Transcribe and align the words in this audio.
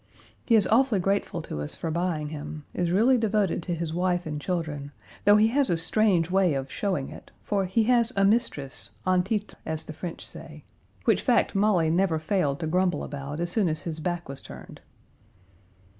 He 0.43 0.55
is 0.55 0.65
awfully 0.65 0.99
grateful 0.99 1.43
to 1.43 1.61
us 1.61 1.75
for 1.75 1.91
buying 1.91 2.29
him; 2.29 2.65
is 2.73 2.89
really 2.89 3.19
devoted 3.19 3.61
to 3.61 3.75
his 3.75 3.93
wife 3.93 4.25
and 4.25 4.41
children, 4.41 4.91
though 5.25 5.35
he 5.37 5.49
has 5.49 5.69
a 5.69 5.77
strange 5.77 6.31
way 6.31 6.55
of 6.55 6.71
showing 6.71 7.09
it, 7.09 7.29
for 7.43 7.65
he 7.65 7.83
has 7.83 8.11
a 8.15 8.25
mistress, 8.25 8.89
en 9.05 9.21
titre, 9.21 9.53
as 9.63 9.83
the 9.83 9.93
French 9.93 10.25
say, 10.25 10.63
which 11.05 11.21
fact 11.21 11.53
Molly 11.53 11.91
never 11.91 12.17
failed 12.17 12.59
to 12.61 12.65
grumble 12.65 13.03
about 13.03 13.39
as 13.39 13.51
soon 13.51 13.69
as 13.69 13.83
his 13.83 13.99
back 13.99 14.27
was 14.27 14.41
turned. 14.41 14.81